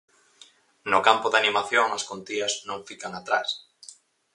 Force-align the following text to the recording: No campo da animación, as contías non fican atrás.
No 0.91 0.99
campo 1.07 1.27
da 1.29 1.37
animación, 1.41 1.87
as 1.97 2.07
contías 2.11 2.53
non 2.67 2.85
fican 2.87 3.13
atrás. 3.15 3.49